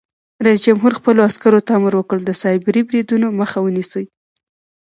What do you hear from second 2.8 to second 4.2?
بریدونو مخه ونیسئ!